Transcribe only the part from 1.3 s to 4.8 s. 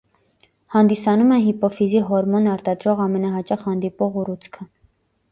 է հիպոֆիզի հորմոն արտադրող ամենահաճախ հանդիպող ուռուցքը։